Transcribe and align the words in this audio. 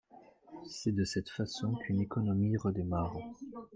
Et 0.65 0.67
c’est 0.67 0.93
de 0.93 1.03
cette 1.03 1.29
façon 1.29 1.75
qu’une 1.75 2.01
économie 2.01 2.57
redémarre. 2.57 3.17